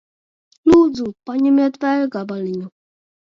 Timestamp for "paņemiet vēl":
1.31-2.07